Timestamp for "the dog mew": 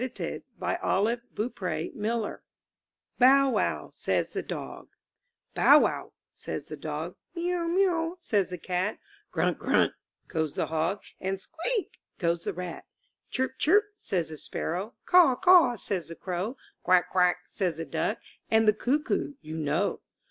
6.69-7.69